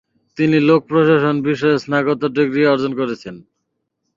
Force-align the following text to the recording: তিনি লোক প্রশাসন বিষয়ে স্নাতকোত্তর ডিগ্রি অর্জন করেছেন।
তিনি 0.37 0.57
লোক 0.69 0.81
প্রশাসন 0.89 1.35
বিষয়ে 1.47 1.81
স্নাতকোত্তর 1.83 2.31
ডিগ্রি 2.37 2.63
অর্জন 2.67 2.91
করেছেন। 2.99 3.35